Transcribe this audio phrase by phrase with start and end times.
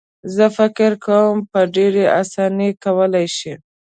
[0.35, 3.53] زه فکر کوم په ډېره اسانۍ یې کولای شو.